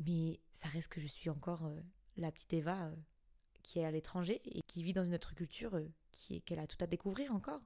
Mais 0.05 0.39
ça 0.53 0.69
reste 0.69 0.89
que 0.89 1.01
je 1.01 1.07
suis 1.07 1.29
encore 1.29 1.69
la 2.17 2.31
petite 2.31 2.53
Eva 2.53 2.85
euh, 2.85 2.95
qui 3.63 3.79
est 3.79 3.85
à 3.85 3.91
l'étranger 3.91 4.41
et 4.45 4.61
qui 4.63 4.83
vit 4.83 4.93
dans 4.93 5.03
une 5.03 5.13
autre 5.13 5.35
culture 5.35 5.75
euh, 5.75 5.87
qui 6.11 6.41
qu'elle 6.41 6.59
a 6.59 6.67
tout 6.67 6.77
à 6.81 6.87
découvrir 6.87 7.33
encore. 7.33 7.61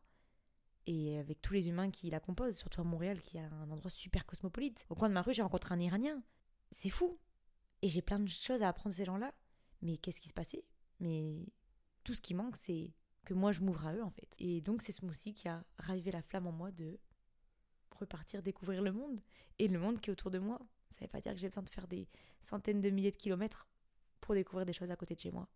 Et 0.87 1.17
avec 1.17 1.41
tous 1.41 1.53
les 1.53 1.67
humains 1.67 1.89
qui 1.89 2.09
la 2.09 2.19
composent, 2.19 2.57
surtout 2.57 2.81
à 2.81 2.83
Montréal, 2.83 3.19
qui 3.19 3.37
est 3.37 3.41
un 3.41 3.71
endroit 3.71 3.89
super 3.89 4.25
cosmopolite. 4.25 4.85
Au 4.89 4.95
coin 4.95 5.09
de 5.09 5.15
ma 5.15 5.23
rue, 5.23 5.33
j'ai 5.33 5.41
rencontré 5.41 5.73
un 5.73 5.79
Iranien. 5.79 6.21
C'est 6.71 6.91
fou. 6.91 7.17
Et 7.81 7.89
j'ai 7.89 8.03
plein 8.03 8.19
de 8.19 8.27
choses 8.27 8.61
à 8.61 8.69
apprendre 8.69 8.93
de 8.93 8.97
ces 8.97 9.05
gens-là. 9.05 9.33
Mais 9.81 9.97
qu'est-ce 9.97 10.21
qui 10.21 10.29
se 10.29 10.33
passait? 10.33 10.63
Mais 10.99 11.47
tout 12.03 12.13
ce 12.13 12.21
qui 12.21 12.35
manque, 12.35 12.55
c'est 12.55 12.93
que 13.23 13.33
moi 13.33 13.51
je 13.51 13.61
m'ouvre 13.61 13.87
à 13.87 13.95
eux 13.95 14.03
en 14.03 14.11
fait. 14.11 14.29
Et 14.37 14.61
donc 14.61 14.83
c'est 14.83 14.91
ce 14.91 14.99
smoothie 14.99 15.33
qui 15.33 15.47
a 15.47 15.63
ravivé 15.79 16.11
la 16.11 16.21
flamme 16.21 16.45
en 16.45 16.51
moi 16.51 16.71
de 16.71 16.99
repartir 17.91 18.43
découvrir 18.43 18.81
le 18.83 18.91
monde 18.91 19.19
et 19.57 19.67
le 19.67 19.79
monde 19.79 19.99
qui 19.99 20.09
est 20.09 20.13
autour 20.13 20.29
de 20.29 20.39
moi. 20.39 20.59
Ça 20.95 21.01
ne 21.01 21.07
veut 21.07 21.11
pas 21.11 21.19
dire 21.21 21.33
que 21.33 21.39
j'ai 21.39 21.49
besoin 21.49 21.63
de 21.63 21.69
faire 21.69 21.87
des 21.87 22.07
centaines 22.41 22.79
de 22.79 22.89
milliers 22.89 23.11
de 23.11 23.17
kilomètres 23.17 23.67
pour 24.21 24.33
découvrir 24.33 24.65
des 24.65 24.73
choses 24.73 24.89
à 24.89 24.95
côté 24.95 25.13
de 25.13 25.19
chez 25.19 25.31
moi. 25.31 25.47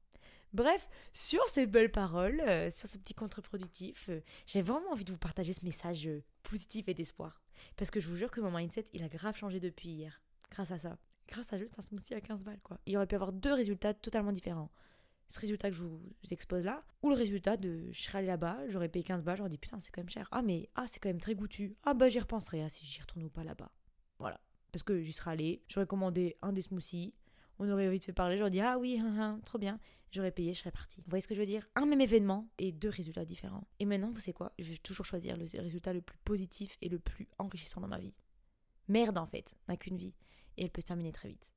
Bref, 0.51 0.89
sur 1.13 1.48
ces 1.48 1.65
belles 1.65 1.91
paroles, 1.91 2.41
euh, 2.41 2.69
sur 2.72 2.89
ce 2.89 2.98
petit 2.98 3.13
contre-productif, 3.13 4.10
euh, 4.10 4.22
j'ai 4.46 4.62
vraiment 4.62 4.91
envie 4.91 5.05
de 5.05 5.12
vous 5.12 5.17
partager 5.17 5.53
ce 5.53 5.63
message 5.63 6.08
euh, 6.08 6.24
positif 6.43 6.89
et 6.89 6.93
d'espoir. 6.93 7.41
Parce 7.77 7.89
que 7.89 8.00
je 8.00 8.10
vous 8.10 8.17
jure 8.17 8.31
que 8.31 8.41
mon 8.41 8.51
mindset, 8.51 8.88
il 8.93 9.03
a 9.03 9.08
grave 9.10 9.38
changé 9.38 9.60
depuis 9.60 9.89
hier. 9.89 10.22
Grâce 10.51 10.72
à 10.72 10.79
ça. 10.79 10.98
Grâce 11.27 11.53
à 11.53 11.58
juste 11.58 11.77
un 11.79 11.84
smoothie 11.84 12.15
à 12.15 12.22
15 12.22 12.43
balles, 12.43 12.60
quoi. 12.62 12.79
Il 12.86 12.98
aurait 12.98 13.08
pu 13.08 13.15
avoir 13.15 13.31
deux 13.31 13.53
résultats 13.53 13.93
totalement 13.93 14.31
différents. 14.31 14.72
Ce 15.27 15.39
résultat 15.39 15.69
que 15.69 15.75
je 15.75 15.84
vous 15.84 16.01
expose 16.31 16.65
là, 16.65 16.84
ou 17.03 17.10
le 17.10 17.15
résultat 17.15 17.55
de 17.55 17.88
je 17.91 18.01
serais 18.01 18.17
allé 18.17 18.27
là-bas, 18.27 18.58
j'aurais 18.67 18.89
payé 18.89 19.05
15 19.05 19.24
balles, 19.24 19.38
j'aurais 19.38 19.50
dit 19.50 19.60
putain, 19.60 19.79
c'est 19.79 19.91
quand 19.91 20.01
même 20.01 20.10
cher. 20.10 20.27
Ah, 20.31 20.41
mais 20.41 20.69
ah, 20.74 20.88
c'est 20.88 21.00
quand 21.00 21.10
même 21.10 21.22
très 21.22 21.36
goûtu. 21.36 21.75
Ah, 21.84 21.93
bah 21.93 22.10
j'y 22.10 22.19
repenserai, 22.19 22.63
ah, 22.63 22.69
si 22.69 22.84
j'y 22.84 23.00
retourne 23.00 23.24
ou 23.24 23.29
pas 23.29 23.43
là-bas. 23.43 23.72
Voilà. 24.17 24.39
Parce 24.72 24.84
que 24.84 25.02
j'y 25.02 25.14
serais 25.14 25.32
allé, 25.32 25.62
j'aurais 25.68 25.88
commandé 25.88 26.38
un 26.42 26.54
des 26.54 26.62
smoothies, 26.62 27.14
on 27.60 27.70
aurait 27.70 27.90
vite 27.90 28.06
fait 28.06 28.14
parler, 28.14 28.38
j'aurais 28.38 28.52
dit 28.52 28.62
ah 28.62 28.78
oui, 28.78 29.00
hein, 29.00 29.16
hein, 29.20 29.40
trop 29.46 29.58
bien, 29.58 29.80
j'aurais 30.12 30.32
payé, 30.32 30.54
je 30.54 30.60
serais 30.60 30.72
parti. 30.72 31.02
Vous 31.02 31.10
voyez 31.10 31.22
ce 31.22 31.28
que 31.28 31.36
je 31.36 31.40
veux 31.40 31.46
dire? 31.46 31.68
Un 31.76 31.86
même 31.86 32.02
événement 32.02 32.48
et 32.58 32.72
deux 32.72 32.90
résultats 32.90 33.26
différents. 33.26 33.68
Et 33.80 33.86
maintenant, 33.86 34.12
vous 34.12 34.20
savez 34.20 34.34
quoi? 34.34 34.54
Je 34.60 34.72
vais 34.72 34.78
toujours 34.78 35.06
choisir 35.06 35.38
le 35.38 35.46
résultat 35.62 35.94
le 35.94 36.02
plus 36.02 36.18
positif 36.20 36.78
et 36.82 36.90
le 36.90 37.00
plus 37.00 37.28
enrichissant 37.38 37.82
dans 37.82 37.88
ma 37.88 38.00
vie. 38.00 38.14
Merde 38.88 39.18
en 39.18 39.28
fait, 39.28 39.56
n'a 39.68 39.78
qu'une 39.78 39.98
vie 39.98 40.14
et 40.58 40.64
elle 40.64 40.72
peut 40.72 40.82
se 40.82 40.88
terminer 40.88 41.12
très 41.12 41.30
vite. 41.30 41.52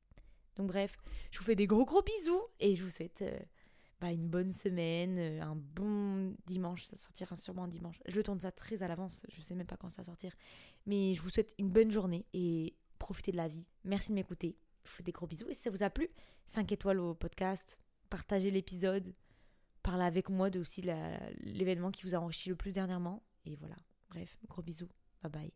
Donc 0.56 0.68
bref, 0.68 0.98
je 1.30 1.38
vous 1.38 1.44
fais 1.44 1.56
des 1.56 1.66
gros 1.66 1.84
gros 1.84 2.02
bisous 2.02 2.42
et 2.60 2.74
je 2.74 2.84
vous 2.84 2.90
souhaite 2.90 3.22
euh, 3.22 3.38
bah, 4.00 4.10
une 4.10 4.28
bonne 4.28 4.52
semaine, 4.52 5.18
euh, 5.18 5.42
un 5.42 5.56
bon 5.56 6.34
dimanche, 6.46 6.84
ça 6.84 6.96
sortira 6.96 7.36
sûrement 7.36 7.64
un 7.64 7.68
dimanche. 7.68 7.98
Je 8.06 8.20
tourne 8.20 8.40
ça 8.40 8.52
très 8.52 8.82
à 8.82 8.88
l'avance, 8.88 9.24
je 9.32 9.40
sais 9.40 9.54
même 9.54 9.66
pas 9.66 9.76
quand 9.76 9.88
ça 9.88 10.02
va 10.02 10.06
sortir. 10.06 10.34
Mais 10.86 11.14
je 11.14 11.22
vous 11.22 11.30
souhaite 11.30 11.54
une 11.58 11.70
bonne 11.70 11.90
journée 11.90 12.26
et 12.34 12.74
profitez 13.02 13.32
de 13.32 13.36
la 13.36 13.48
vie. 13.48 13.66
Merci 13.84 14.10
de 14.10 14.14
m'écouter. 14.14 14.56
Je 14.84 14.90
vous 14.90 14.96
fais 14.96 15.02
des 15.02 15.10
gros 15.10 15.26
bisous. 15.26 15.48
Et 15.48 15.54
si 15.54 15.62
ça 15.62 15.70
vous 15.70 15.82
a 15.82 15.90
plu, 15.90 16.08
5 16.46 16.70
étoiles 16.70 17.00
au 17.00 17.14
podcast, 17.14 17.76
partagez 18.08 18.52
l'épisode, 18.52 19.12
parlez 19.82 20.04
avec 20.04 20.28
moi 20.28 20.50
de 20.50 20.60
aussi 20.60 20.82
l'événement 21.40 21.90
qui 21.90 22.04
vous 22.04 22.14
a 22.14 22.18
enrichi 22.18 22.48
le 22.48 22.54
plus 22.54 22.72
dernièrement. 22.72 23.24
Et 23.44 23.56
voilà. 23.56 23.76
Bref, 24.08 24.38
gros 24.48 24.62
bisous. 24.62 24.88
Bye 25.20 25.32
bye. 25.32 25.50